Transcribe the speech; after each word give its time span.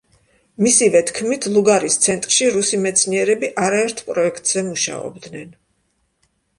მისივე 0.67 1.01
თქმით, 1.09 1.45
ლუგარის 1.57 1.99
ცენტრში 2.07 2.49
რუსი 2.57 2.81
მეცნიერები 2.87 3.53
არაერთ 3.69 4.05
პროექტზე 4.11 4.69
მუშაობდნენ. 4.75 5.57